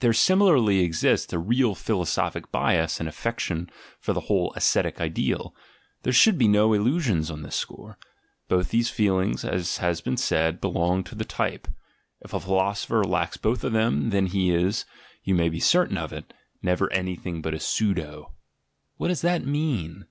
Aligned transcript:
There 0.00 0.12
similarly 0.12 0.80
exists 0.80 1.32
a 1.32 1.38
real 1.38 1.74
philosophic 1.74 2.52
bias 2.52 3.00
and 3.00 3.08
affection 3.08 3.70
for 3.98 4.12
the 4.12 4.20
whole 4.20 4.52
ascetic 4.52 5.00
ideal; 5.00 5.54
there 6.02 6.12
should 6.12 6.36
be 6.36 6.48
no 6.48 6.74
illusions 6.74 7.30
on 7.30 7.40
this 7.40 7.56
score. 7.56 7.96
Both 8.46 8.72
these 8.72 8.90
feelings, 8.90 9.42
as 9.42 9.78
has 9.78 10.02
been 10.02 10.18
said, 10.18 10.60
belong 10.60 11.02
to 11.04 11.14
the 11.14 11.24
type; 11.24 11.66
if 12.20 12.34
a 12.34 12.40
philosopher 12.40 13.02
lacks 13.04 13.38
both 13.38 13.64
of 13.64 13.72
them, 13.72 14.10
then 14.10 14.26
he 14.26 14.50
is— 14.50 14.84
you 15.24 15.34
may 15.34 15.48
be 15.48 15.60
certain 15.60 15.96
of 15.96 16.12
it— 16.12 16.34
never 16.70 16.92
any 16.92 17.16
thing 17.16 17.40
but 17.40 17.54
a 17.54 17.58
"pseudo." 17.58 18.32
What 18.98 19.08
does 19.08 19.22
this 19.22 19.42
mean? 19.46 20.04